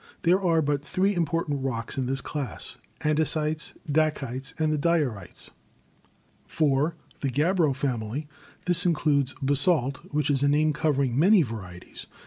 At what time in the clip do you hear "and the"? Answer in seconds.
4.57-4.77